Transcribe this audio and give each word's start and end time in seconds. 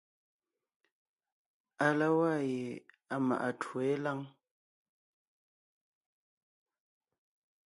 À 1.85 1.93
la 1.99 2.07
waa 2.17 2.39
ye 2.51 2.65
à 3.13 3.15
maʼa 3.27 3.49
twó 3.61 3.77
yé 3.87 3.95
lâŋ. 4.05 4.19